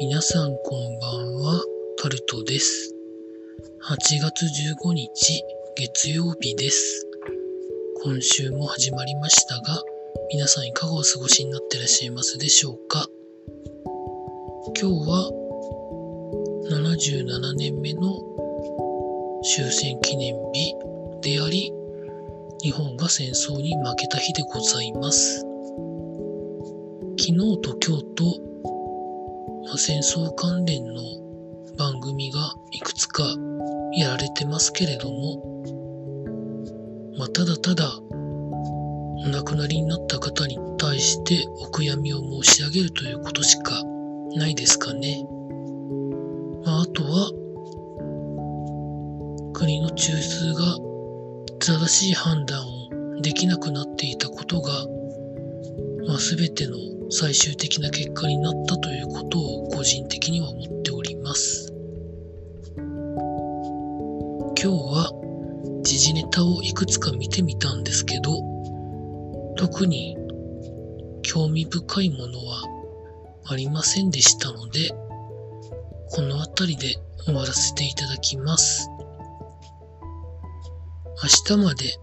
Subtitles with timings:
[0.00, 1.62] 皆さんこんばんは、
[1.98, 2.94] タルトです。
[3.84, 4.46] 8月
[4.86, 5.44] 15日、
[5.76, 7.06] 月曜日です。
[8.02, 9.82] 今週も始まりましたが、
[10.32, 13.08] 皆さんいかがお過ごしになってらっしゃいますでしょうか？
[14.80, 15.30] 今日は
[16.70, 18.18] 77年目の
[19.54, 20.74] 終戦記念日
[21.20, 21.74] であり、
[22.62, 25.40] 日本が戦争に負けた日でございます。
[27.18, 28.49] 昨日と今日と、
[29.66, 31.02] まあ、戦争関連の
[31.76, 33.24] 番組がいくつか
[33.96, 35.62] やられてますけれども、
[37.18, 37.90] まあ、ただただ
[39.22, 43.82] お亡くなりになった方に対してお悔やみを申し上げるということしか
[44.36, 45.24] ないですかね。
[46.64, 47.30] まあ、あとは、
[49.52, 50.78] 国の中枢が
[51.58, 54.72] 正しい判断をできなくなっていたことが、
[56.06, 56.76] まあ、全ての
[57.10, 61.72] 最終的な結果になったということを個人的には思っております。
[62.76, 62.86] 今
[64.54, 65.10] 日は
[65.82, 68.40] 時事ネタをいくつか見てみたんですけど、
[69.56, 70.16] 特に
[71.22, 72.62] 興味深いものは
[73.46, 74.90] ありませんでしたので、
[76.10, 76.94] この辺りで
[77.24, 78.88] 終わらせていただきます。
[81.50, 81.96] 明日まで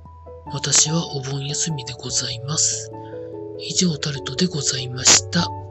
[0.52, 2.91] 私はお盆休みでございます。
[3.59, 5.66] 以上タルトでございました。